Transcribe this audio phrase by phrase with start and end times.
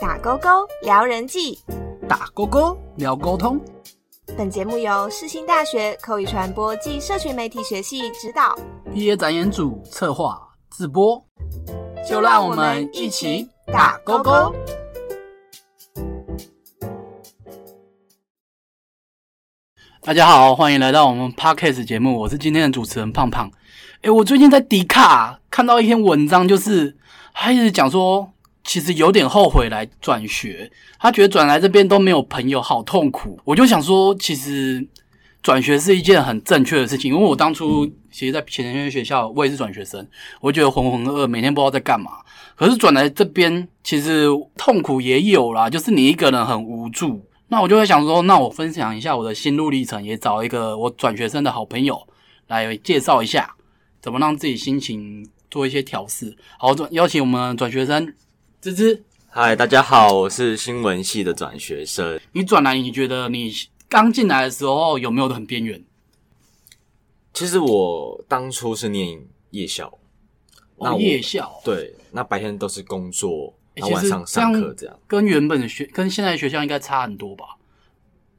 [0.00, 0.48] 打勾勾
[0.82, 1.60] 聊人际，
[2.08, 3.60] 打勾勾聊沟通。
[4.36, 8.58] 本节目由世新大学口语传播暨社群媒体学系指导，
[8.92, 10.36] 毕业展演组策划
[10.70, 11.24] 自播，
[12.08, 14.52] 就让我们一起打勾勾。
[20.00, 23.48] 大家好，欢迎来到我们 podcast 节目，我是今天的主持人胖胖。
[24.02, 26.96] 诶，我最近在迪卡看到一篇文章，就是
[27.32, 28.32] 他一直讲说，
[28.68, 30.70] 其实有点后悔来转学，
[31.00, 33.40] 他觉得转来这边都没有朋友，好痛苦。
[33.42, 34.86] 我就想说，其实
[35.42, 40.06] 转学是一件很正确的事情，因为我当初其实，在前前学校，我也是转学生，
[40.42, 42.18] 我觉得浑浑噩噩，每天不知道在干嘛。
[42.56, 44.26] 可是转来这边，其实
[44.58, 47.24] 痛苦也有啦，就是你一个人很无助。
[47.48, 52.06] 那我就会想说，那我分享一下我的心路历程，也找一个我转学生的好朋友
[52.48, 53.54] 来介绍一下，
[54.02, 56.36] 怎么让自己心情做一些调试。
[56.58, 58.12] 好，转邀请我们转学生
[58.60, 62.18] 芝芝，嗨，大家好，我是新闻系的转学生。
[62.32, 63.52] 你转来，你觉得你
[63.88, 65.80] 刚进来的时候有没有很边缘？
[67.32, 69.96] 其实我当初是念夜校，
[70.76, 74.98] 那哦，我夜校，对，那白天都是工作，欸然后晚上上课这样。
[75.06, 77.56] 跟原本的学跟现在的学校应该差很多吧？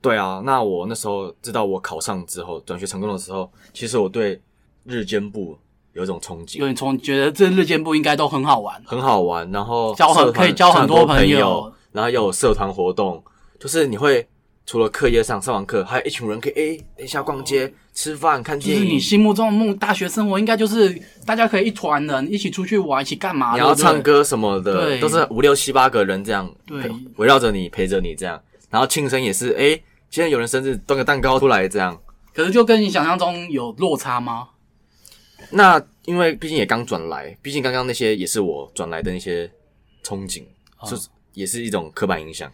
[0.02, 4.42] 对啊，那我那时候知道我考上之后，转学成功的时候，其实我对
[4.84, 5.58] 日间部
[6.00, 13.22] 有一种憧有憬，点从觉得这日间部应该都很好玩，很好玩，然后交很可以交很多朋友友，然后又有社团活动，
[13.60, 14.26] 就是你会
[14.66, 23.52] 除了课业上上完课，还有一群人可以诶、等一下逛街、吃饭、看电影，就是你心目中的梦大学生活，应该就是大家可以一团人一起出去玩，一起干嘛？
[23.56, 28.42] 你要对不对唱歌什么的，对都是五六七八个人这样，对围绕着你，陪着你这样。
[28.70, 29.72] 然后庆生也是，哎、
[30.10, 32.00] 今天有人生日，端个蛋糕出来这样。
[32.34, 34.48] 可是就跟你想象中有落差吗？
[35.52, 39.48] 那因为毕竟也刚转来，毕竟刚刚那些也是我转来的那些
[40.04, 40.44] 憧憬，
[40.90, 42.52] 就是也是一种刻板印象。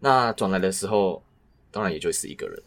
[0.00, 1.22] 那转来的时候，
[1.70, 2.62] 当然也就是一个人。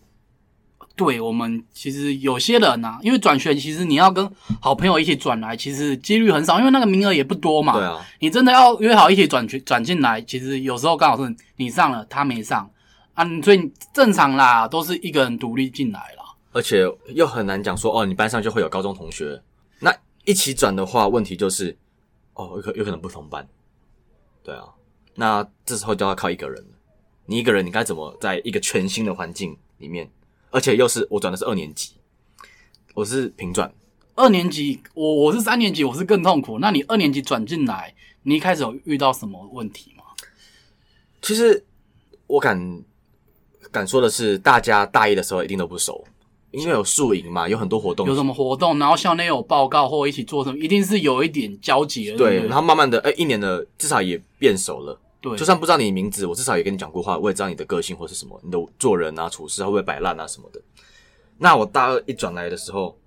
[0.96, 4.28] 对我们其实有些人呐、因为转学，其实你要跟
[4.60, 7.74] 好朋友一起转来，其实几率很少，因为那个名额也不多嘛。
[7.74, 12.68] 对啊，你真的要约好一起转去转进来，其实有时候刚好是你上了，他没上
[13.14, 16.24] 啊，所以正常啦，都是一个人独立进来啦。
[16.58, 19.40] 而且又很难讲说，哦，你班上就会有高中同学。
[19.80, 19.96] 那
[20.26, 21.78] 一起转的话，问题就是，
[22.34, 23.48] 哦，有可有可能不同班。
[24.42, 24.74] 对啊，
[25.14, 26.70] 那这时候就要靠一个人了。
[27.28, 30.10] 你一个人，你该怎么在一个全新的环境里面，
[30.50, 31.94] 而且又是我转的是二年级，
[32.96, 33.72] 我是平转，
[34.16, 36.58] 二年级，我我是三年级，我是更痛苦。
[36.58, 37.94] 那你二年级转进来，
[38.24, 40.06] 你一开始有遇到什么问题吗？
[41.22, 41.64] 其实
[42.26, 42.84] 我敢
[43.72, 46.04] 敢说的是，大家大一的时候一定都不熟，
[46.52, 52.18] 因为有宿营嘛，有很多活动，有什么活动，然后校内有报告或一起做什么，一定是有一点交集的。
[52.18, 55.00] 对，然后慢慢的，哎、一年的至少也变熟了。
[55.20, 60.62] 对，就算不知道你名字，我至少也跟你讲过话，我也知道你的个性或是什么，你的做人啊、处事会不会摆烂啊什么的。
[61.38, 62.98] 那我大二一转来的时候，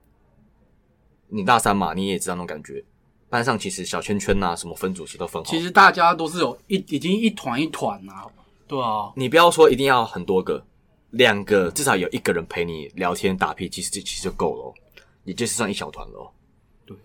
[1.28, 2.84] 你大三嘛，你也知道那种感觉。
[3.28, 5.48] 班上其实小圈圈呐、什么分组其实都分好。
[5.48, 8.26] 其实大家都是有一已经一团一团啊，
[8.66, 10.64] 对啊，你不要说一定要很多个，
[11.10, 14.74] 两个至少有一个人陪你聊天打屁，其实这其实就够了哦，
[15.24, 16.30] 也就是算一小团了哦。
[16.86, 16.96] 对。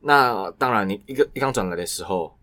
[0.00, 2.36] 那当然，你一个一刚转来的时候，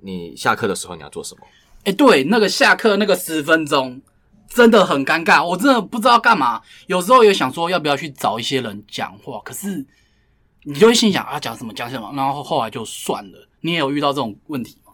[0.00, 1.46] 你下课的时候你要做什么？
[1.84, 4.02] 哎、对，那个下课那个十分钟
[4.48, 6.60] 真的很尴尬，我真的不知道干嘛。
[6.86, 9.86] 有时候也想说要不要去找一些人讲话，可是
[10.64, 13.48] 你就会心想啊讲什么讲什么，然后后来就算了。
[13.60, 14.92] 你也有遇到这种问题吗？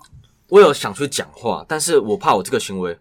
[0.48, 2.96] 我有想去讲话，但是我怕我这个行为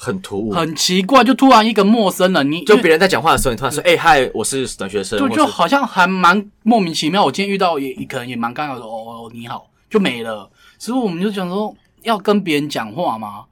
[0.00, 5.18] 很突兀，很奇怪，就突然一个陌生人，你就别人在讲话的时候，你突然说：“哎、嗨，我是转学生。
[5.18, 7.24] 就或就好像还蛮莫名其妙。
[7.24, 10.48] 我今天遇到也可能也蛮尴尬的，哦哦你好就没了。
[10.78, 13.46] 所以我们就想说要跟别人讲话吗？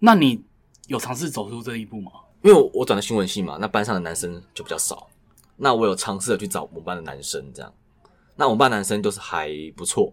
[0.00, 0.42] 那你
[0.88, 2.10] 有尝试走出这一步吗？
[2.42, 5.06] 因为我我转的新闻系嘛，那班上的男生就比较少。
[5.56, 7.72] 那我有尝试的去找我们班的男生，这样。
[8.34, 10.12] 那我们班男生就是还不错，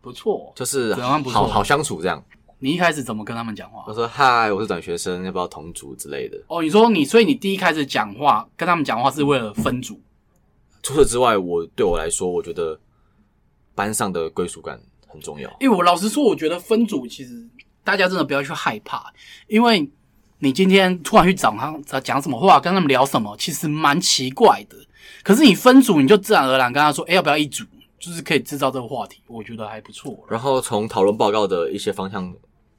[0.00, 2.22] 不错，就是好好相处这样。
[2.60, 3.94] 你一开始怎么跟他们讲话我？
[3.94, 6.36] 说：“嗨，我是转学生，要不要同组之类的。
[6.48, 10.00] 哦，你说你，所以你第一开始讲话跟他们讲话是为了分组，”
[10.82, 12.78] 除此之外，我对我来说，我觉得
[13.76, 15.48] 班上的归属感很重要。
[15.60, 17.48] 因为我老实说，我觉得分组其实
[17.84, 19.12] 大家真的不要去害怕，
[19.46, 19.88] 因为
[20.40, 21.54] 你今天突然去找
[21.86, 24.76] 他讲什么话，跟他们聊什么，其实蛮奇怪的。
[25.22, 27.64] 可是你分组，你就自然而然跟他说，哎、要不要一组？
[28.00, 30.24] 就是可以制造这个话题，我觉得还不错。
[30.30, 32.32] 然后从讨论报告的一些方向，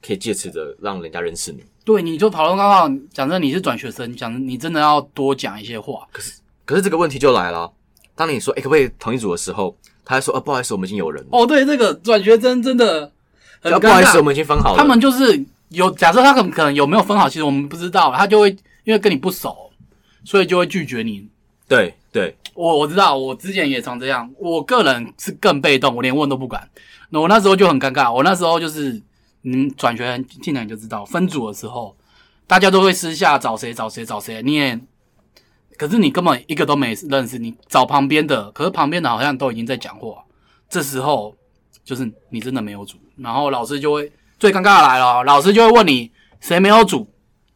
[0.04, 1.64] 可以借此的让人家认识你。
[1.84, 6.06] 对，你就讨论刚好，讲真，你是转学生，讲你真的要多讲一些话。
[6.12, 7.72] 可是可是这个问题就来了，
[8.14, 11.28] 当你说“哎、可不可以同一组”的时候，他还说：“啊，不好意思，我们已经有人了。
[11.32, 13.10] 哦，对，这个转学生真的
[13.60, 14.78] 很尴啊不好意思，尬我们已经分好了。
[14.78, 18.50] 他们就是有假设他可能有没有分好，其实我们不知道，他就会
[18.84, 19.70] 因为跟你不熟，
[20.24, 21.28] 所以就会拒绝你。
[21.66, 24.28] 对对，我我知道，我之前也常这样。
[24.38, 26.68] 我个人是更被动，我连问都不敢。
[27.10, 28.12] 那我那时候就很尴尬。
[28.12, 29.00] 我那时候就是，
[29.42, 31.96] 你转学进来你就知道，分组的时候，
[32.46, 34.78] 大家都会私下找谁找谁找谁，你也，
[35.76, 40.24] 可是你根本一个都没认识，你找旁边的，可是旁边的好像都已经在讲话。
[40.68, 41.34] 这时候
[41.84, 46.10] 就是你真的没有组，然后老师就会最尴尬的来了，老师就会问你
[46.40, 47.08] 谁没有组，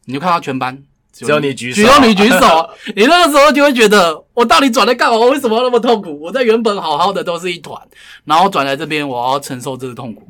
[0.05, 0.83] 你就看到全班
[1.13, 5.17] 只有你举手只有你举手，你那个时候就会觉得我到底转来干嘛？
[5.17, 6.19] 我为什么那么痛苦？
[6.19, 7.81] 我在原本好好的都是一团，
[8.25, 10.27] 然后转来这边，我要承受这个痛苦。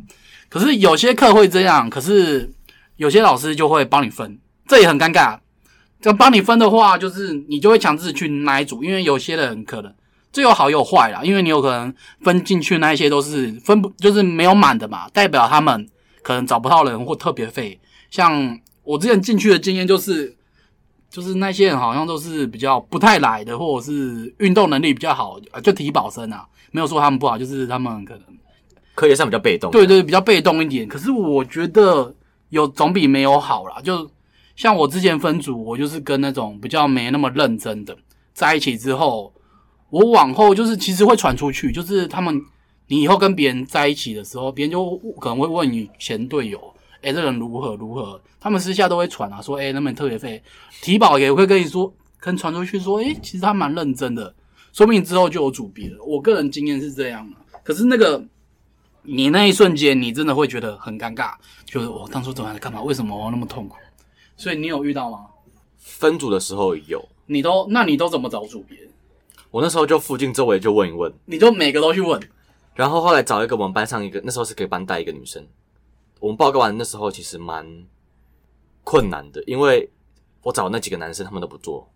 [0.55, 2.49] 可是有些课会这样，可是
[2.95, 5.37] 有些老师就会帮你分，这也很尴尬。
[5.99, 9.93] 这帮你分的话，就是你就会强制去哪一组，因为有些人可能
[10.31, 15.89] 这有好有坏啦，因为你有可能分进去那一些都是分不就是没有满的嘛，代表他们
[16.23, 17.77] 可能找不到人或特别废。
[18.09, 20.37] 像我之前进去的经验就是，
[21.09, 28.23] 就是那些人好像都是比较不太来的，或者是运动能力比较好，就体保生啊，没有说他们不好，就是他们可能
[28.95, 29.69] 课业上比较被动。
[29.69, 30.87] 对对，比较被动一点。
[30.87, 32.15] 可是我觉得
[32.49, 33.81] 有总比没有好啦。
[33.83, 34.09] 就
[34.55, 37.95] 像我之前分组，我就是跟那种比较没那么认真的
[38.33, 39.33] 在一起之后，
[39.89, 42.41] 我往后就是其实会传出去，就是他们
[42.87, 46.57] 你以后跟别人在一起的时候，别人就可能会问你前队友，
[47.01, 50.41] 哎、这人如何如何，他们私下都会传啊，说哎、那边特别废，
[50.81, 54.33] 体保也会跟你说，跟传出去说，哎、其实他蛮认真的，
[54.71, 55.97] 说不定之后就有组别了。
[56.05, 58.23] 我个人经验是这样的，可是那个。
[59.07, 61.35] 你那一瞬间，你真的会觉得很尴尬，
[61.65, 62.81] 就是我当初走来干嘛？
[62.81, 63.77] 为什么我那么痛苦？
[64.37, 65.27] 所以你有遇到吗？
[65.77, 68.77] 分组的时候有，你都那你都怎么找组别？
[69.51, 72.21] 我那时候就附近周围就问一问，你就每个都去问，
[72.73, 75.47] 然后后来找一个我们班上一个，那时候是给班带一个女生。
[76.19, 77.85] 我们报告完那时候其实蛮
[78.83, 79.89] 困难的，因为
[80.41, 81.89] 我找那几个男生他们都不做，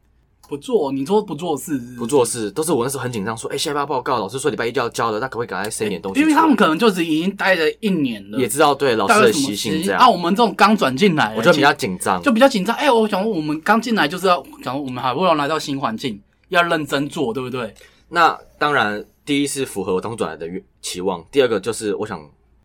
[0.50, 6.22] 不做，你说不做事是不做事，都是我那时候很紧张，说，哎、下一班报告，老师说礼拜一就要交了，那可不可以赶快塞点东西？
[6.22, 12.20] 因为他们可能就是已经待了一年了，也知道对老师的习性这样，啊，我们这种刚转进来的，我就比较紧张。
[12.24, 12.76] 就比较紧张。
[12.76, 17.72] 哎、我想说我们刚进来就是要讲，我们好不容易来到新环境，要认真做，对不对？
[18.10, 22.20] 那当然，第一是符合我当初转来的愿期望，第二个就是我想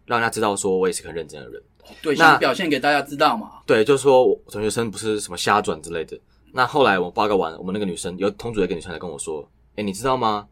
[0.07, 1.63] 让大家知道说我也是个很认真的人。
[2.01, 3.51] 对，那想表现给大家知道嘛。
[3.67, 6.19] 对，就是说我转学生不是什么瞎转之类的。
[6.57, 10.47] 那后来我报告完，我们那个女生有同组的一个女生来跟我说：“哎、你知道吗？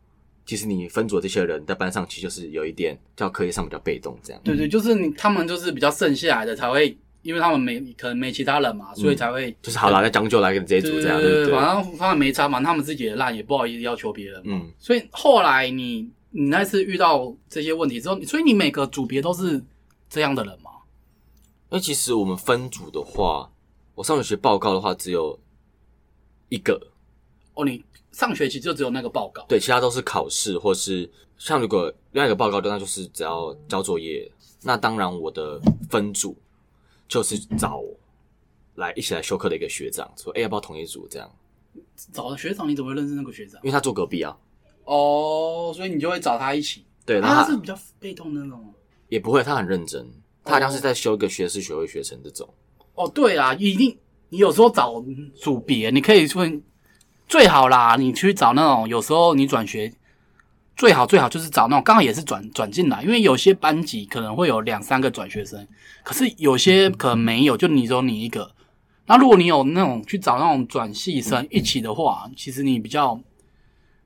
[0.44, 11.54] 其实你分组的这些人在班上其实就是有一点叫课业上比较被动这样。”对对，就是你他们就是比较剩下来的才会，因为他们没可能没其他人嘛，所以才会、就是好啦，再将就来跟这一组这样，对对不对？
[11.54, 14.56] 反正他们没差嘛，他们自己也烂，也不好意思要求别人嘛。
[14.56, 19.62] 嗯，所以后来你你那次遇到这些问题之后，所以你每个组别都是
[20.10, 20.72] 这样的人吗？
[21.70, 23.48] 因为其实我们分组的话，
[23.94, 25.38] 我上学期报告的话只有
[26.52, 26.78] 一个，
[27.54, 34.30] 哦，你上学期就只有那个报告，对，其他都是考试或是像如果另外一个报告，那就是只要交作业。
[34.62, 35.58] 那当然，我的
[35.88, 36.36] 分组
[37.08, 37.82] 就是找
[38.74, 41.28] 来一起来修课的一个学长说：“哎、要不要同一组？”这样，
[42.12, 43.68] 找了学长，你怎么会认识那个学长因？
[43.68, 44.36] 为他住隔壁啊。
[44.84, 46.84] 哦，所以你就会找他一起。
[47.06, 48.74] 对，他后他是比较被动的那种吗。
[49.08, 50.06] 也不会，他很认真，
[50.44, 52.48] 他好像是在修一个学士学位学程这种。
[52.94, 53.98] 哦，对啊，一定，
[54.32, 54.90] 你有时候找
[55.34, 56.62] 组别，你可以问
[57.28, 59.92] 最好啦，你去找那种有时候你转学
[60.74, 65.68] 最好最好就是找那种刚好也是转转进来，因为有些班级可能会有两三个转学生，
[66.02, 68.50] 可是有些可能没有，就你只有你一个。
[69.04, 73.20] 那如果你有那种去找那种转系生一起的话，其实你比较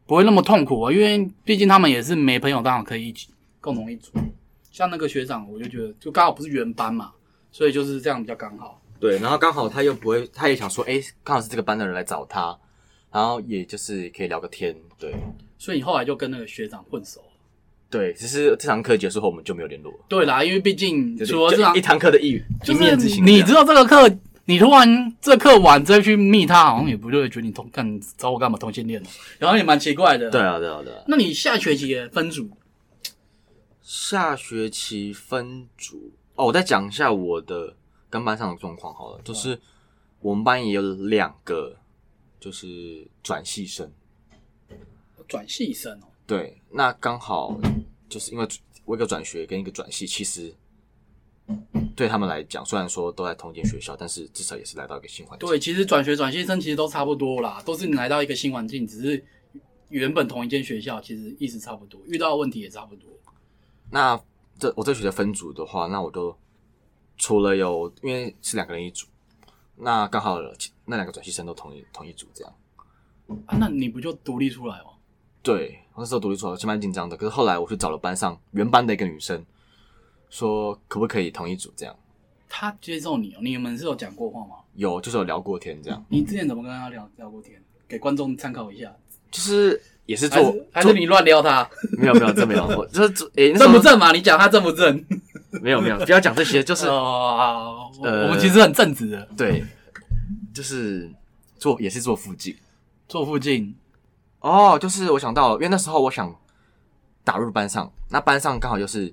[0.06, 3.28] 不会那么痛苦啊，因为毕竟他们也是没朋友，当然可以一起
[3.61, 4.11] 共同一组。
[4.73, 7.12] 像那个学长，我就觉得就刚好不是原班嘛，
[7.52, 8.80] 所以就是这样比较刚好。
[8.98, 12.56] 对，然后刚好他又不会，他也想说，哎、刚好是这个班的人来找他，
[13.12, 14.74] 然后也就是可以聊个天。
[14.98, 15.14] 对，
[15.58, 17.26] 所以你后来就跟那个学长混熟了。
[17.88, 23.38] 对，只是这堂课结束后我们就没有联络，对啦，因为毕竟就是除了这堂一，堂课的一就是一面之情这样。
[23.38, 24.12] 你知道这个课，
[24.46, 29.06] 你突然这课晚再去密他，好像也不会觉得你同干找我干嘛同性恋哦，
[29.38, 30.28] 然后也蛮奇怪的。
[30.30, 31.02] 对，啊，对啊，对啊。
[31.06, 32.50] 那你下学期分组
[33.82, 37.76] 下学期分组哦，我再讲一下我的
[38.16, 39.61] 跟班上的状况好了，就是
[40.20, 41.76] 我们班也有两个
[42.40, 43.92] 就是转系生，
[45.28, 47.54] 转系生哦，对，那刚好
[48.08, 48.49] 就是因为
[48.87, 50.54] 我一个转学跟一个转系，其实
[51.94, 55.46] 对他们来讲，虽然说都在同一间学校，但是至少也是来到一个新环境。
[55.46, 59.23] 对，其实转学转系生其实都差不多啦，都是你来到一个新环境，只是
[59.90, 63.11] 原本同一间学校，其实意思差不多，遇到的问题也差不多。
[63.90, 64.18] 那
[64.58, 66.35] 这我这学的分组的话，那我就
[67.16, 69.06] 除了有因为是两个人一组，
[69.76, 70.38] 那刚好
[70.85, 72.54] 那两个转系生都同一同一组这样。
[73.46, 74.90] 啊，那你不就独立出来吗？
[75.42, 77.16] 对，我那时候独立出来，其实蛮紧张的。
[77.16, 79.44] 可是后来我去找了班上原班的一个女生，
[80.30, 81.96] 说可不可以同一组这样。
[82.49, 83.38] 他接受你哦？
[83.42, 84.56] 你们是有讲过话吗？
[84.75, 86.04] 有，就是有聊过天这样。
[86.08, 87.61] 你之前怎么跟他聊聊过天？
[87.88, 88.94] 给观众参考一下。
[89.30, 91.68] 就是也是还做是还是你乱撩他？
[91.98, 94.12] 没有没有这没有，我就是诶、那时候正不正嘛？
[94.12, 95.04] 你讲他正不正？
[95.62, 99.64] 没有没有，不要讲这些，就是、 呃我们其实很正直的，对，
[100.54, 101.10] 就是
[101.58, 102.54] 做也是做附近
[103.08, 103.75] 坐附近
[104.40, 106.34] 哦，就是我想到了，因为那时候我想
[107.25, 109.12] 打入班上，那班上刚好就是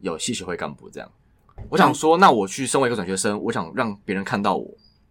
[0.00, 1.10] 有系学会干部这样，
[1.70, 4.68] 我想说，那我去身为一个转学生，我想让别人看到我，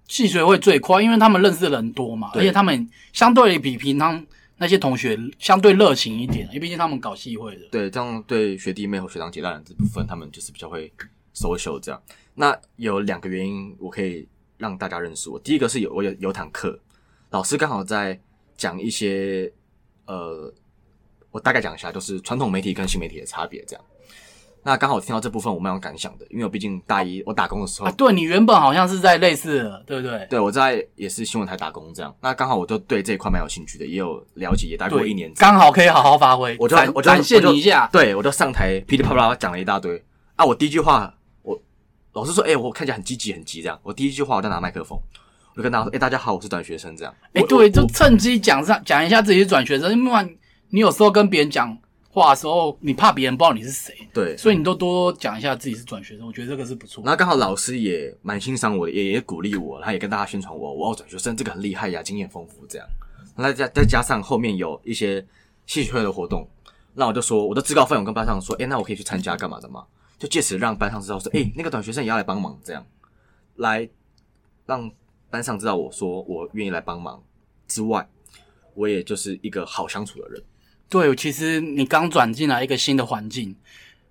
[0.08, 4.24] 系学会最快，因为他们认识的人多嘛，而且他们相对比平常
[4.62, 7.68] 那些同学相对热情一点，因为毕竟他们搞系会的。
[7.72, 10.94] 对，这样对学弟妹和学长姐大人这部分，他们就是比较会
[11.34, 12.00] social 这样。
[12.36, 14.28] 那有两个原因，我可以
[14.60, 15.40] 让大家认识我。
[15.40, 16.80] 第一个是有我有有堂课，
[17.32, 18.22] 老师刚好在
[18.56, 19.52] 讲一些
[20.06, 20.54] 呃，
[21.32, 23.84] 我大概讲一下，就是传统媒体跟新媒体的差别这样。
[24.64, 30.28] 那刚好听到这部分，我蛮有感想的，因为我毕竟大一我打工的时候，啊，对你原本好像是在类似的，对不对？
[30.30, 32.16] 对我在也是新闻台打工这样。
[32.22, 35.32] 那刚好我就对这一块蛮有兴趣的，也有了解，也待过对，一年。
[35.36, 37.90] 刚好可以好好发挥，我就展我就展现你一下。
[37.92, 40.04] 对我就上台噼里啪啦讲了一大堆
[40.36, 40.46] 啊！
[40.46, 41.60] 我第一句话，我
[42.14, 43.80] 老师说，哎、我看起来很积极很急这样。
[43.82, 44.96] 我第一句话我就拿麦克风，
[45.54, 47.12] 我就跟大家说，哎、大家好，我是转学生这样。
[47.34, 50.38] 哎、我对，就趁机讲上讲一下自己是转学生，因为
[50.70, 51.76] 你有时候跟别人讲
[52.12, 57.02] 话的时候，你怕别人不知道你是谁，对，所以你都多讲一下自己是转学生，我觉得这个是不错。
[57.06, 62.88] 然后刚好老师也蛮欣赏我的，也也鼓励我，他也跟大家宣传我，我要转学生这个很厉害呀，经验丰富这样。
[63.36, 65.26] 那再加再加上后面有一些
[65.66, 66.46] 戏剧会的活动，
[66.94, 69.86] 那我就说我的自告奋勇跟班上说，哎、那我可以去参加干嘛的嘛？
[70.20, 72.86] 就借此让班上知道说，哎、那个转学生也要来帮忙，这样
[73.56, 73.88] 来
[74.66, 74.92] 让
[75.30, 77.24] 班上知道我说我愿意来帮忙
[77.70, 78.06] 之外，
[78.76, 80.44] 我也就是一个好相处的人。
[80.92, 83.56] 对，其实你刚转进来一个新的环境，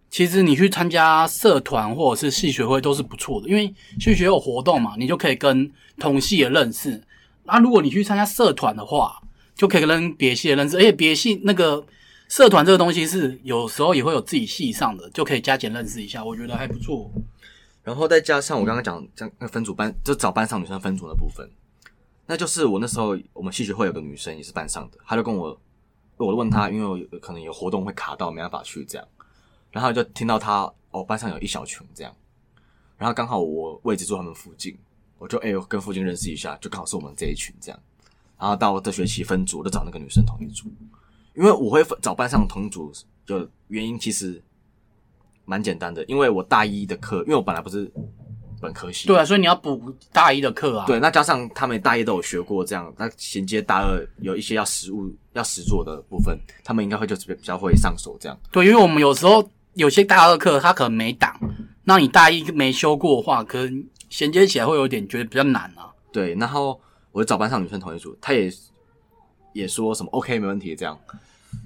[0.08, 3.66] 其实你去参加社团或者是系学会都是不错的，因为
[4.00, 6.98] 系学有活动嘛，你就可以跟同系的认识。
[7.44, 9.20] 那如果你去参加社团的话，
[9.54, 11.84] 就可以跟别系的认识，而且别系那个
[12.30, 17.12] 社团这个东西是有时候也会有自己系上的，就可以加减认识一下，我觉得还不错。
[17.84, 21.46] 然后再加上我刚刚讲讲那分组班，就找班上女生分组的部分，
[22.26, 25.60] 那就是我那时候我们系学会有个女生也是班上的，她就跟我，
[26.26, 29.08] 我问他，因为我可能有活动会卡到，没办法去这样，
[29.70, 32.14] 然后就听到他哦班上有一小群这样，
[32.98, 34.76] 然后刚好我位置坐他们附近，
[35.18, 37.80] 我就哎、跟附近认识一下，就刚好是我们这一群这样，
[38.38, 40.68] 然后到这学期分组，我就找那个女生同一组，
[41.34, 42.92] 因为我会找班上同组，
[43.24, 44.42] 就原因其实
[45.44, 47.90] 蛮简单的，因为我大一的课，因为我本来不是
[48.60, 50.86] 本科系，对啊，所以你要补大一的课啊。
[50.86, 58.38] 对，那加上他们大一都有学过这样，那衔接大二有一些要实物、要实做的部分，他们应该会就比较会上手这样。
[58.52, 61.34] 对，因为我们有时候有些大二课他可能没档，
[61.84, 65.90] 那你大一没修过的话，可能衔接起来会有点觉得比较难啊。
[66.12, 66.80] 对，然后
[67.12, 68.50] 我就找班上女生同一组，她也
[69.52, 70.98] 也说什么 OK 没问题这样。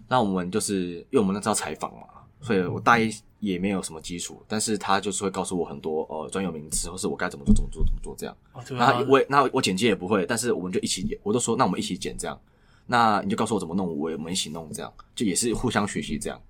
[0.08, 2.06] 那我们就是因为我们那时候采访嘛，
[2.40, 3.10] 所以我大一
[3.44, 8.36] 也没有什么基础，但是他就是会告诉我很多呃专有名词，或是我该怎么做、怎么做、怎么做这样。
[8.52, 12.40] 哦对啊那我也那我剪辑也不会，但是我们就一起，我都说那我们一起剪这样。
[12.86, 16.40] 那你就告诉我怎么弄，我们一起弄这样，就也是互相学习这样。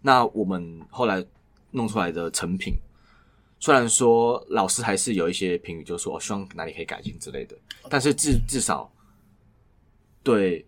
[0.00, 1.24] 那我们后来
[1.70, 2.74] 弄出来的成品，
[3.60, 7.56] 虽然说老师还是有一些评语，就是说哦，希望哪里可以改进之类的，
[7.90, 8.90] 但是至至少
[10.22, 10.66] 对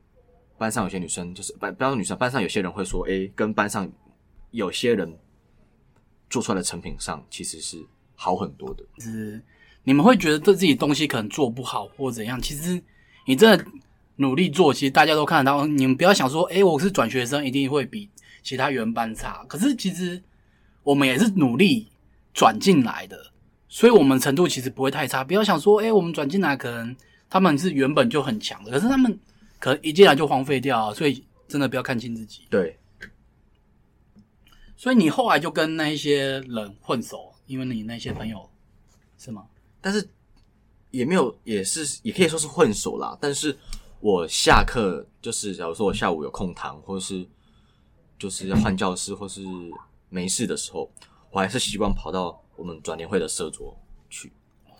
[0.58, 3.90] 班上有些女生，就是班不要说女生，班上有些人会说，诶，跟班上
[4.50, 5.12] 有些人
[6.34, 7.80] 做出来的成品上其实是
[8.16, 8.84] 好很多的。
[8.98, 9.40] 是
[9.84, 12.82] 你们会觉得对自己东西可能做不好或怎样，其实
[13.24, 13.64] 你真的
[14.16, 15.64] 努力做，其实大家都看得到。
[15.64, 18.10] 你们不要想说，哎，我是转学生，一定会比
[18.42, 19.44] 其他原班差。
[19.46, 20.20] 可是其实
[20.82, 21.86] 我们也是努力
[22.32, 23.16] 转进来的，
[23.68, 25.22] 所以我们程度其实不会太差。
[25.22, 26.96] 不要想说，哎，我们转进来可能
[27.30, 29.16] 他们是原本就很强的，可是他们
[29.60, 32.42] 可能一进来就荒废掉啊，所以真的不要看轻自己。
[32.50, 32.76] 对，
[34.76, 38.48] 所以你后来就跟那一些人混熟，因为你那些朋友
[39.18, 39.46] 是吗？
[39.80, 40.08] 但是
[40.90, 43.16] 也没有，也是也可以说是混熟啦。
[43.20, 43.56] 但是
[44.00, 47.26] 我下课就是，假如说我下午有空堂，或是
[48.18, 49.42] 就是要换教室，或是
[50.08, 50.90] 没事的时候，
[51.30, 53.76] 我还是习惯跑到我们转联会的社桌
[54.10, 54.32] 去。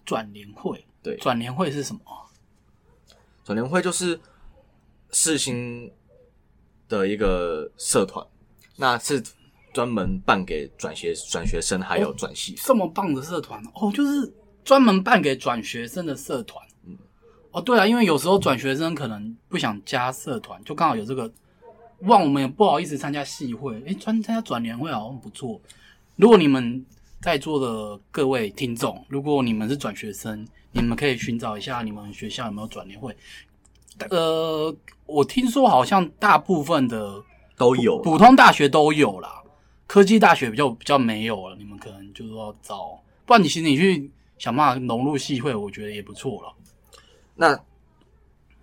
[0.04, 2.00] 转联会，对转联会是什么？
[3.44, 4.20] 转联会就是
[5.10, 5.90] 世新
[6.88, 8.26] 的一个社团，
[8.76, 9.22] 那是
[9.75, 12.54] 专门办给转学转学生还有转系。
[12.57, 14.33] 这么棒的社团哦，就是
[14.64, 16.64] 专门办给转学生的社团。
[16.87, 16.97] 嗯，
[17.50, 21.31] 哦，对啊，因为有时候转学生可能不想加社团，就刚好有这个，
[22.02, 25.61] 忘我们也不好意思参加系会，诶，参参加转联会好像不错。
[26.16, 26.87] 如果你们
[27.21, 33.16] 在座的各位听众，如果你们是转学生，你们可以寻找一下你们学校有没有转联会。
[34.11, 34.75] 呃，
[35.07, 37.23] 我听说好像大部分的
[37.57, 39.43] 都有，普通大学都有啦，
[39.86, 41.56] 科技大学比较比较没有了。
[41.56, 46.54] 你们可能就是要找，不然你其实你去想办法融入系会，我觉得也不错了。
[47.34, 47.58] 那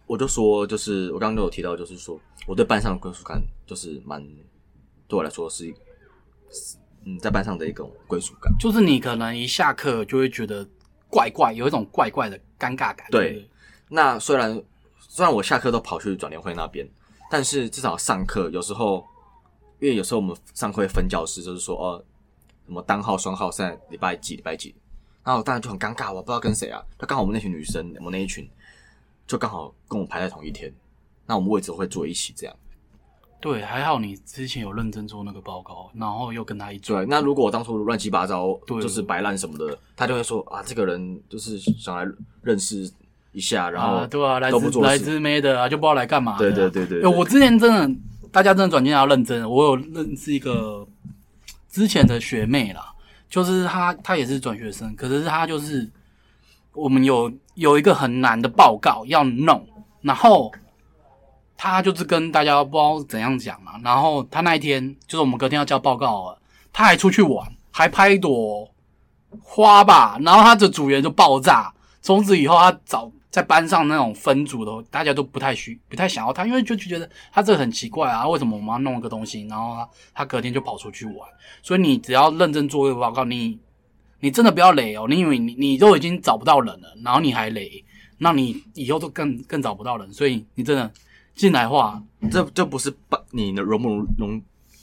[0.06, 4.22] 我就说，就是我刚刚都有提到，就是说我对班上的归属感就是蛮
[5.08, 5.74] 对我来说是，
[7.06, 8.54] 嗯，在班上的一种归属感。
[8.60, 10.68] 就是你可能一下课就会觉得
[11.10, 13.08] 怪怪，有一种怪怪的尴尬感。
[13.12, 13.50] 对，
[13.90, 14.62] 那虽然。
[15.14, 16.88] 虽然我下课都跑去转联会那边，
[17.30, 19.06] 但是至少上课有时候，
[19.82, 22.02] 因为有时候我们上课会分教室，就是说哦，
[22.68, 24.76] 什么单号、双号在礼拜几、礼拜几，
[25.24, 26.80] 然后当然就很尴尬，我不知道跟谁啊。
[27.00, 28.48] 那刚好我们那群女生，我们那一群
[29.26, 30.72] 就刚好跟我排在同一天，
[31.26, 32.56] 那我们位置会坐一起这样。
[33.40, 37.04] 对，还好你之前有认真做那个报告，然后又跟他一对。
[37.08, 42.06] 那如果我当初乱七八糟，就是白烂什么的，他就会说啊，这个人就是想来
[42.44, 42.92] 认识。
[43.34, 46.38] 一下，然后对啊，来自来自没的啊，就不知道来干嘛。
[46.38, 49.50] 对对对对，我之前真的，大家真的转进要认真。
[49.50, 50.88] 我有认识一个
[51.70, 52.94] 之前的学妹啦，
[53.30, 55.90] 就是她，她也是转学生，可是她就是
[56.74, 59.68] 我们有有一个很难的报告要弄，
[60.02, 60.52] 然后
[61.58, 66.38] 她就是跟大家不知道怎样讲嘛，然后她那一天就是我们隔天要交报告了，
[66.72, 68.70] 她还出去玩，还拍一朵
[69.42, 73.12] 花吧，然后她的组员就爆炸，从此以后她找。
[73.32, 81.16] 在班上那种分组的，大家都不太需不太想要他，因为就就觉得他这个很奇怪啊，为什么我们要弄一个东西，然后他他隔天就跑出去玩。
[81.64, 83.58] 所以你只要认真做一个报告，你
[84.20, 87.84] 你真的不要累哦，你以为你你都已经找不到人了，然后你还累，
[88.18, 90.12] 那你以后都更更找不到人。
[90.12, 90.92] 所以你真的
[91.34, 94.42] 进来话，这这不是班你容不融融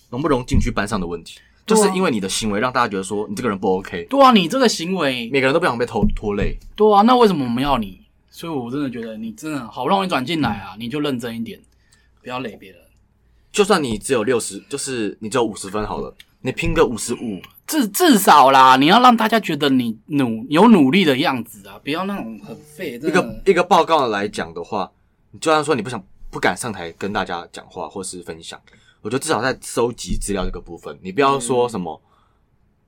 [0.09, 4.07] 融不融进去班上的问题，就是因为你的行为让大家觉得说你这个人不 OK。
[4.09, 6.59] 对啊，你这个行为每个人都不想被拖拖累。
[6.75, 8.08] 对啊，那为什么我们要你？
[8.31, 11.59] 所以，我真的觉得你真的好不容易转进来啊，你就认真一点，
[12.23, 12.81] 不要累别人。
[13.51, 22.95] 就算你只有六十，就是你只有五十分好了，你拼个五十五，至至少啦，你要让大家觉得你努有努力的样子啊，不要那种很废。
[22.95, 24.89] 一个一个报告来讲的话，
[25.33, 28.61] 你就算说你不想不敢上台跟大家讲话或是分享，
[29.01, 32.01] 我觉得至少在收集资料这个部分，你不要说什么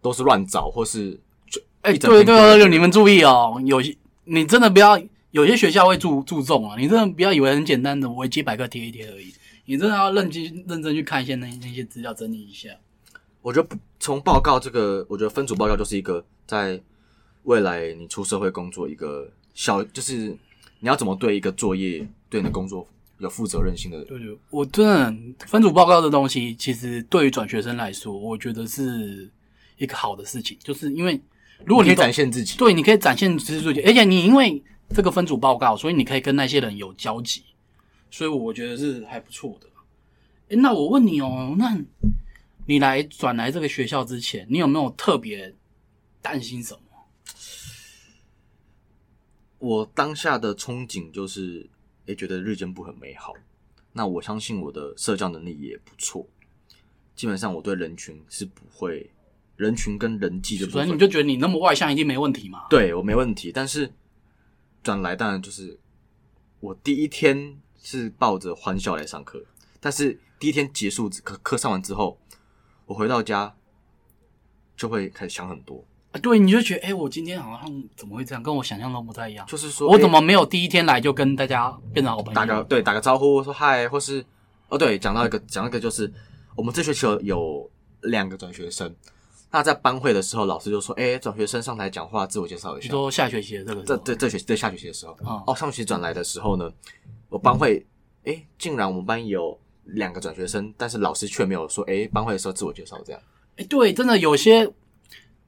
[0.00, 5.00] 都是乱找或是就哎，对对对，你们注意哦，有些你真的不要。
[5.32, 9.32] 有些学校会注注重啊，你真的不要以为很简单的维基百科贴一贴而已，
[9.64, 12.68] 你真的要认真认真去看一些那那些资料整理一下。
[13.40, 16.80] 我觉得从报告这个，我觉得分组报告就是一个在
[17.44, 20.36] 未来你出社会工作一个小，就是
[20.80, 22.84] 你要怎么对一个作业对你的工作
[23.18, 24.04] 有负责任性的。
[24.06, 29.30] 对对，我真的分组报告的东西，其实对于转学生来说，我觉得是
[29.78, 31.20] 一个好的事情，就是因为
[31.64, 34.60] 如果你可以展现自己，对，你可以展现自己，而且你因为。
[34.92, 37.44] 这个分组报告，所以你可以跟那些人有交集，
[38.10, 39.68] 所以我觉得是还不错的。
[40.48, 41.78] 诶，那我问你哦，那
[42.66, 45.54] 你来转来这个学校之前，你有没有特别
[46.20, 46.80] 担心什么？
[49.58, 51.68] 我当下的憧憬就是，
[52.06, 53.32] 诶，觉得日间部很美好。
[53.92, 56.26] 那我相信我的社交能力也不错，
[57.14, 59.08] 基本上我对人群是不会，
[59.56, 62.66] 人群跟人际的部分，所以你就觉得你那么外向一定没问题嘛？
[62.68, 63.88] 对我没问题，但是。
[64.82, 65.78] 转来当然就是
[66.60, 69.42] 我第一天是抱着欢笑来上课，
[69.80, 72.18] 但是第一天结束课课上完之后，
[72.86, 73.54] 我回到家
[74.76, 76.20] 就会开始想很多啊。
[76.20, 79.46] 对，你就觉得哎，我今天好像怎么会这样，跟我想象中不太一样。
[79.46, 82.34] 就是说我怎么没有第一天来就跟大家变成好朋友？
[82.34, 84.24] 打个对，打个招呼说嗨，或是
[84.68, 86.12] 哦对，讲到一个讲一个就是
[86.56, 87.70] 我们这学期有有
[88.02, 88.94] 两个转学生。
[89.52, 93.82] 那在班会的时候，老师就说：“哎，转学生上台讲话，自我介绍一下。”你说下学期的这个？
[93.82, 96.70] 这这这学期对下学期的时候哦，上学期转来的时候呢，
[97.28, 97.84] 我班会
[98.24, 103.20] 哎，竟然我们班有两个转学生，但是老师却没有说：“哎，班会的时候自我介绍这样。”
[103.58, 104.70] 哎，对，真的有些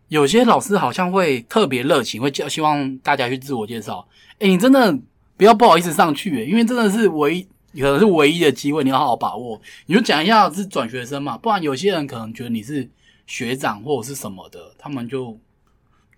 [0.08, 4.04] 有些老师好像会特别热情，会叫希望大家去自我介绍。
[4.40, 4.92] 哎，你真的
[5.36, 7.42] 不要不好意思上去，因为真的是唯一
[7.80, 9.60] 可能是唯一的机会，你要好好把握。
[9.86, 12.90] 你就讲一下是转学生嘛，不然有些人可能觉得你是。
[13.26, 15.38] 学长或者是什么的，他们就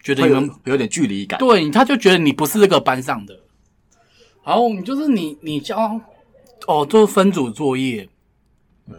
[0.03, 1.38] 觉得你们有点距离感。
[1.38, 3.40] 对，他就觉得你不是这个班上的。
[4.45, 6.01] 然后你就是你，你教
[6.67, 8.09] 哦，做分组作业。
[8.88, 8.97] 呃，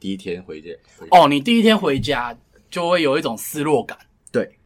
[0.00, 2.36] 第一天回家，回哦，你第一天回家
[2.68, 3.96] 就会有一种失落感，
[4.32, 4.58] 对，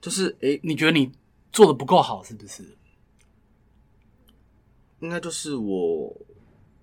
[0.00, 1.10] 就是诶、你觉得你
[1.52, 2.76] 做的不够好，是不是？
[5.00, 6.16] 应该就是我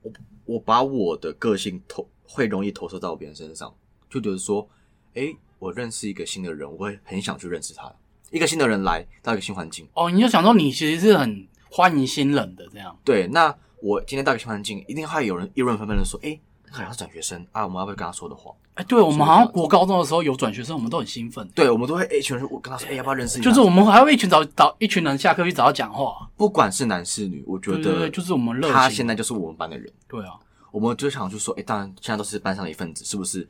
[0.01, 0.11] 我
[0.45, 3.73] 我把我的个性投会容易投射到别人身上，
[4.13, 4.67] 就觉得说，
[5.15, 7.91] 诶、我认识一个新的人，我会很想去认识他。
[8.29, 12.95] 一个新的人来到一个新环境，哦，你就想说你其实是很欢迎新人的这样。
[13.03, 16.39] 对，那我今天到一个新环境，一定会有人议论纷纷的说，诶、
[16.71, 18.51] 他好像是转学生啊，我们要不要跟他说的话？
[18.73, 23.39] 哎，对我们好像国高中的时候有转学生，我们都很兴奋，对，我们都会诶，一群人我跟他说，诶、要不要认识？
[23.39, 26.27] 就是我们还会一群找找一群人下课去找他讲话。
[26.35, 28.73] 不管是男是女，我觉得对对对，就是我们热情。
[28.73, 30.31] 他现在就是我们班的人，对啊，
[30.71, 33.47] 我们就想就说，诶，当然现在都是班上的一份子，是不是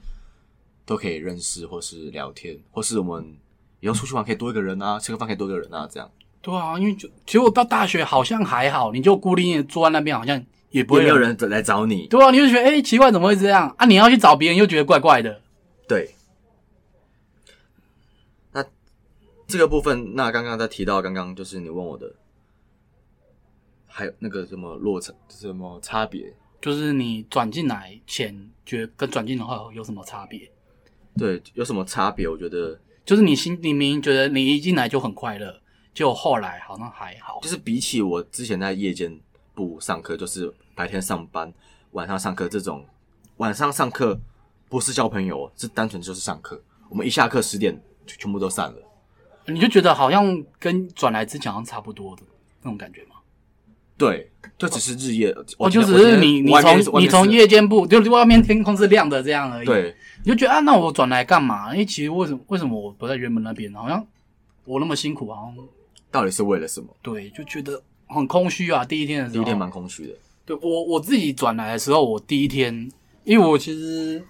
[0.85, 3.37] 都可以认识，或是聊天，或是我们
[3.79, 6.09] 以后出去玩可以多一个人啊，吃个饭可以多一个人啊，这样
[6.41, 11.17] 对啊，因为就其实我到大学好像还好，你就孤零零地坐在那边，好像也不会有。
[11.17, 12.05] 人来找你。
[12.07, 13.85] 对啊，你就觉得哎、奇怪，怎么会这样啊？
[13.85, 15.41] 你要去找别人又觉得怪怪的。
[15.87, 16.13] 对，
[18.51, 18.65] 那
[19.47, 22.13] 这个部分，那刚刚在提到，刚刚就是你问我的，
[23.87, 26.33] 还有那个什么落差，什么差别？
[26.61, 30.49] 就是你转进来前，觉得跟转进来后有什么差别？
[31.17, 32.27] 对，有什么差别？
[32.27, 35.61] 我觉得就是你心里明明觉得你一进来就很快乐，
[35.93, 37.49] 结果后来好像还好就。
[37.49, 39.19] 是比起我之前在夜间
[39.53, 41.53] 部上课，就是白天上班，
[41.91, 42.85] 晚上上课这种，
[43.37, 44.19] 晚上上课
[44.69, 46.61] 不是交朋友，是单纯就是上课。
[46.89, 48.77] 我们一下课十点就全部都散了。
[49.45, 52.23] 你就觉得好像跟转来之前好像差不多的
[52.61, 53.15] 那种感觉吗？
[53.97, 61.71] 对，就只是日夜，哦，我就只是你你从你从夜间部，就是外面天空是亮的这样而已。，对你就觉得啊，那我转来干嘛？
[61.73, 63.71] 因为其实为什么为什么我不在原本那边？
[63.73, 64.05] 好像
[64.65, 65.67] 我那么辛苦，好像
[66.09, 66.87] 到底是为了什么？
[67.01, 68.83] 对，就觉得很空虚啊。
[68.83, 70.13] 第一天的时候，第一天蛮空虚的。
[70.45, 72.91] 对我我自己转来的时候，我第一天，
[73.23, 74.23] 因为我其实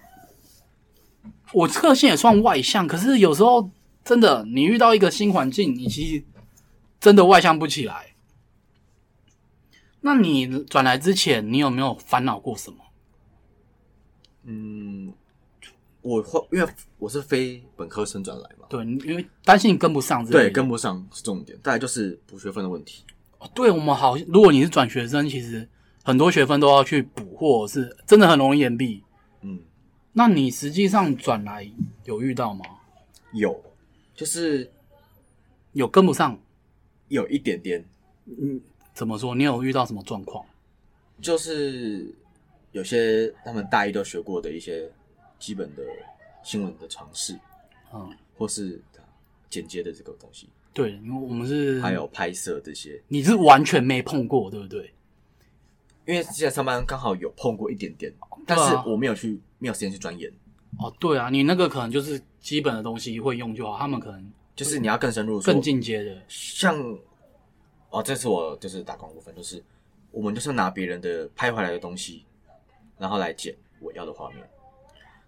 [1.52, 3.68] 我个性也算外向，可是有时候
[4.04, 6.22] 真的，你遇到一个新环境，你其实
[7.00, 8.13] 真的外向不起来。
[10.06, 12.76] 那你转来之前，你有没有烦恼过什么？
[14.42, 15.10] 嗯，
[16.02, 21.58] 我会因为我是非本科生转来嘛，对，因为担心你跟不上对，跟不上是重点。
[21.64, 23.02] 再来就是补学分的问题。
[23.38, 25.66] 哦对我们好，如果你是转学生，其实
[26.02, 29.02] 很多学分都要去补，或者是真的很容易延毕。
[29.40, 29.58] 嗯，
[30.12, 31.66] 那你实际上转来
[32.04, 32.66] 有遇到吗？
[33.32, 33.58] 有，
[34.14, 34.70] 就是
[35.72, 36.38] 有跟不上？
[37.08, 37.82] 有一点点，
[38.94, 39.34] 怎么说？
[39.34, 40.44] 你有遇到什么状况？
[41.20, 42.06] 就是
[42.72, 44.90] 有些他们大一都学过的一些
[45.38, 45.82] 基本的
[46.42, 47.38] 新闻的常识，
[47.92, 48.80] 嗯，或是
[49.50, 53.00] 剪接的这个东西，对，因为我们是还有拍摄这些。
[53.06, 54.92] 你是完全没碰过，对不对？
[56.06, 58.12] 因为之前上班刚好有碰过一点点，
[58.46, 60.30] 但是我没有去，没有时间去钻研。
[60.78, 66.20] 哦，对啊，你那个可能就是基本的东西会用就好，他们可能就是你要更深入，更进阶的。
[66.26, 66.76] 像
[67.94, 69.62] 哦，这次我就是打工部分，就是
[70.10, 72.24] 我们就是拿别人的拍回来的东西，
[72.98, 74.44] 然后来剪我要的画面。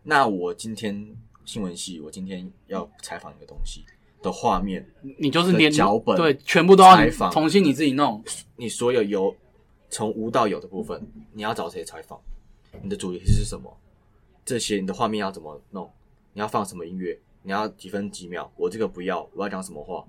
[0.02, 3.84] 那我今天新闻系，我今天要采访一个东西
[4.20, 4.84] 的画面，
[5.16, 8.20] 你就是连脚本对，全部都要采访重新你自己弄。
[8.56, 9.32] 你所有有
[9.88, 11.00] 从无到有的部分，
[11.34, 12.20] 你要找谁采访？
[12.82, 13.72] 你的主题是什么？
[14.44, 15.88] 这些你的画面要怎么弄？
[16.32, 17.16] 你要放什么音乐？
[17.42, 18.50] 你要几分几秒？
[18.56, 20.04] 我这个不要，我要讲什么话？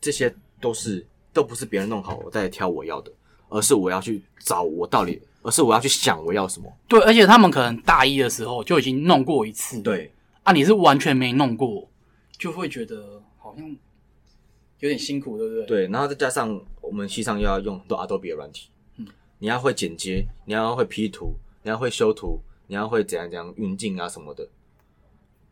[0.00, 3.12] 这些都是都不是别人弄好，我再挑我要的，
[3.48, 6.72] 而是我要去找我到底，而是我要去想我要什么。
[6.88, 9.80] 对，而且他们可能大一的时候就已经弄过一次。
[9.82, 10.12] 对，
[10.42, 11.88] 啊，你是完全没弄过，
[12.38, 13.68] 就会觉得好像
[14.80, 15.66] 有点辛苦，对不对？
[15.66, 19.06] 对，然后再加上我们系上又要用很多 Adobe 的软体，嗯，
[19.38, 24.48] 你要会剪接，你要会 P 图，你要会修图，你要会怎样怎样运镜啊什么的。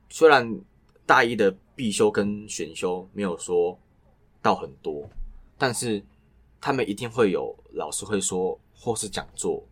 [0.08, 0.60] 虽然
[1.04, 3.76] 大一的必修跟选修没有说
[4.40, 5.08] 到很多，
[5.58, 6.02] 但是
[6.60, 9.62] 他们一定会有老师会说，或是讲座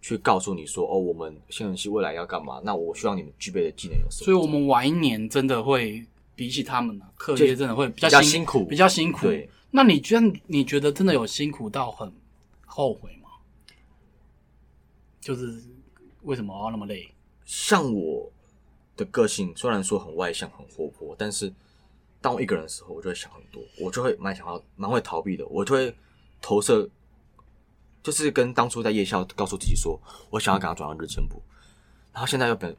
[0.00, 2.60] 去告诉你说，哦，我们新闻系未来要干嘛？
[2.64, 4.24] 那我需要你们具备的技能有什么？
[4.24, 9.26] 所以我们晚一年真的会比起他们啊，课业真的会比较比较辛辛苦比较辛苦。
[9.26, 12.12] 对，那你觉得你觉得真的有辛苦到很
[12.66, 13.30] 后悔吗？
[15.20, 15.62] 就是
[16.22, 17.10] 为什么要那么累？
[17.44, 18.30] 像我
[18.96, 21.52] 的个性虽然说很外向、很活泼，但是
[22.24, 25.94] 当我一个人的时候，我就会想很多，我就会蛮想要、蛮会逃避的，我就会
[26.40, 26.88] 投射，
[28.02, 31.42] 就是跟当初在夜校告诉自己说，我想要赶快转到日间部，
[32.14, 32.74] 然后现在又本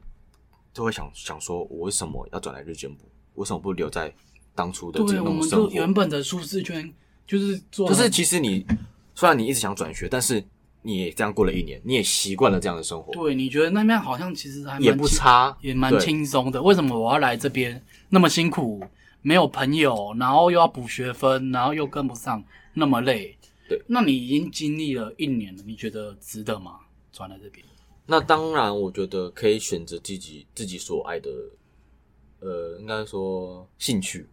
[0.74, 3.04] 就会想想说，我为什么要转来日间部？
[3.36, 4.12] 为什么不留在
[4.52, 5.70] 当初的这，种生活？
[5.70, 6.92] 原本的舒适圈
[7.24, 8.66] 就是做就，是其实你
[9.14, 10.42] 虽然你一直想转学，但是
[10.82, 16.60] 你也这样过了一年，你也习惯了这样的生活，对，你觉得那边好像其实还蛮也不，差，也蛮对轻松的。
[16.60, 18.82] 为什么我要来这边那么辛苦？
[19.22, 23.36] 没有朋友，然后又要补学分，然后又跟不上，那么累。
[23.68, 26.80] 对，那你已经经历了一年了，你觉得值得吗？
[27.12, 27.66] 转来这边？
[28.06, 31.30] 那当然，我觉得可以选择自己自己所爱的，
[32.38, 34.28] 呃，应该说兴趣，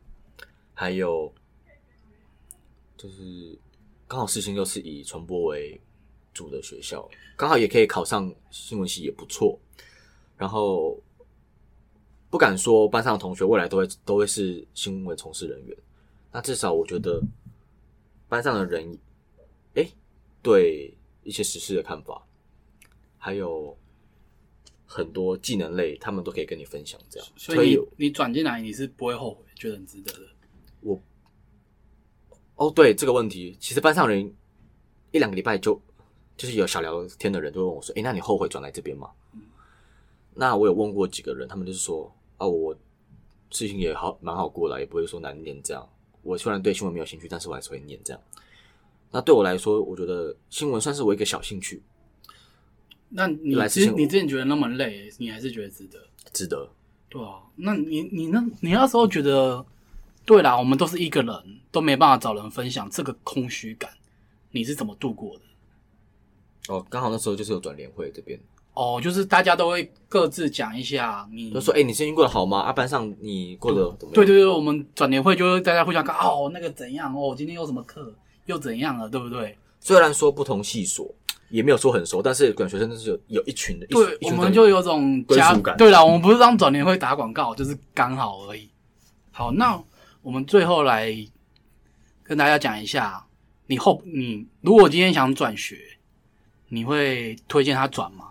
[0.76, 1.34] 还有
[2.96, 3.58] 就是
[4.08, 5.82] 刚好事情又是以传播为
[6.32, 9.60] 主的学校，刚好也可以考上新闻系，也不错。
[10.38, 10.96] 然后
[12.34, 15.78] 不敢说班上的同学未来都会都会是新闻从事人员，
[16.32, 17.22] 那至少我觉得
[18.28, 18.98] 班上的人，
[19.76, 19.88] 哎，
[20.42, 20.92] 对
[21.22, 22.26] 一些时事的看法。
[23.20, 23.78] 还有
[24.84, 27.00] 很多技能类，他们都可以跟你分享。
[27.08, 30.28] 这样，所以你你转进来你是不会后悔，觉得很值得的。
[30.82, 31.00] 我
[32.56, 34.34] 哦，对这个问题，其实班上人
[35.12, 35.80] 一两个礼拜就
[36.36, 39.12] 就是有小聊天的人就问我说：“诶，那你后悔转来这边吗？”
[40.34, 42.76] 那我有问过几个人，他们就是说：“啊，我
[43.50, 45.88] 事情也好蛮好过的，也不会说难念这样。
[46.22, 48.22] 我虽然对新闻没有兴趣，但是我还是会念这样。
[49.12, 51.84] 那对我来说，我觉得新闻算是我一个小兴趣，
[53.10, 56.00] 那你来之前你之前觉得那么累，你还是觉得值得？
[56.32, 56.70] 值得。
[57.10, 59.64] 对啊，那你你那你那时候觉得，
[60.26, 63.92] 对啦，我们都是一个人，都没办法找人分享这个空虚感，
[64.50, 65.44] 你是怎么度过的？
[66.74, 68.40] 哦，刚好那时候就是有转联会这边，
[68.74, 72.60] 哦，就是大家都会各自讲一下你，就说：“诶，你最近过得好吗？
[72.60, 78.14] 啊，班上你过得怎么样？”对对对，我们转年会就是大家互相看哦，那个怎样哦，今天有什么课
[78.46, 79.56] 又怎样了，对不对？
[79.80, 81.14] 虽然说不同系所，
[81.50, 88.68] 也没有说很熟，但是管学生就是有有一群的，一对，我们就有种家归属感对了，我们不是让转年会打广告，就是刚好而已。
[89.32, 89.80] 好，那
[90.24, 91.16] 我们最后来
[92.24, 93.24] 跟大家讲一下，
[93.68, 95.78] 你后你如果今天想转学，
[96.70, 98.30] 你会推荐他转吗？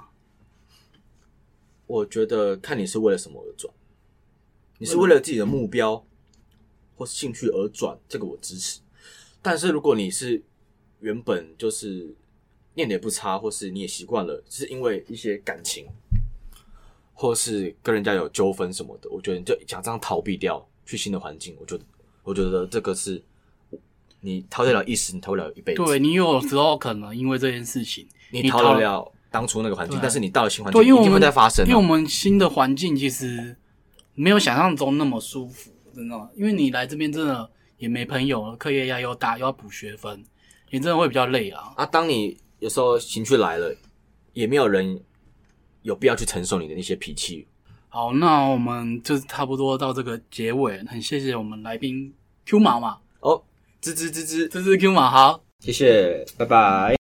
[1.93, 3.71] 我觉得看你是为了什么而转，
[4.79, 6.03] 你是为了自己的目标
[6.97, 8.81] 或是兴趣而转，这个我支持。
[9.43, 10.43] 但是如果你是
[11.01, 12.17] 原本就是
[12.73, 15.87] 念的也不差，或是你也习惯了，是因为一些感情，
[17.13, 21.85] 或是跟人家有纠纷什么的，我觉得你就想这样逃避掉，去新的环境，我觉得
[22.23, 23.23] 我觉得这个是
[24.21, 25.85] 你逃得了一时，你逃不了一辈子。
[25.85, 31.69] 对你有时候可能因为这件事情，你逃得了当初那个环境，但是你到了新环境，对，因为一定会我们在发生啊。
[31.69, 33.57] 因为我们新的环境其实
[34.15, 36.31] 没有想象中那么舒服，真的。
[36.37, 40.23] 因为你来这边真的也没朋友，课业压力又大，又要补学分，
[40.71, 41.73] 你真的会比较累啊。
[41.77, 43.75] 啊，当你有时候情绪来了，
[44.35, 45.01] 也没有人
[45.83, 47.49] 有必要去承受你的那些脾气。
[47.89, 52.13] 好，那我们就差不多到这个结尾，很谢谢我们来宾
[52.47, 53.43] Q 毛嘛，哦，
[53.83, 55.43] 吱吱吱吱，这是 Q 毛，好。
[55.61, 57.02] 谢谢，拜拜。